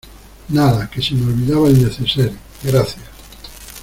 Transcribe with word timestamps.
nada, 0.49 0.89
que 0.89 0.99
se 0.99 1.13
me 1.13 1.31
olvidaba 1.31 1.67
el 1.67 1.83
neceser. 1.85 2.33
gracias. 2.63 3.05